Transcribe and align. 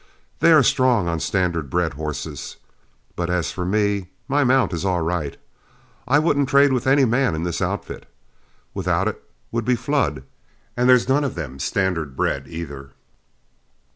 They 0.39 0.51
are 0.51 0.63
strong 0.63 1.07
on 1.07 1.19
standard 1.19 1.69
bred 1.69 1.93
horses; 1.93 2.55
but 3.15 3.29
as 3.29 3.51
for 3.51 3.63
me, 3.67 4.09
my 4.27 4.43
mount 4.43 4.73
is 4.73 4.83
all 4.83 5.01
right. 5.01 5.37
I 6.07 6.17
wouldn't 6.17 6.49
trade 6.49 6.73
with 6.73 6.87
any 6.87 7.05
man 7.05 7.35
in 7.35 7.43
this 7.43 7.61
outfit, 7.61 8.07
without 8.73 9.07
it 9.07 9.21
would 9.51 9.63
be 9.63 9.75
Flood, 9.75 10.23
and 10.75 10.89
there's 10.89 11.07
none 11.07 11.23
of 11.23 11.35
them 11.35 11.59
standard 11.59 12.15
bred 12.15 12.47
either. 12.47 12.93